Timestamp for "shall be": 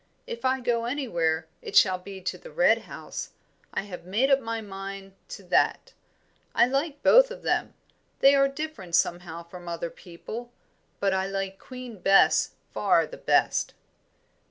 1.75-2.21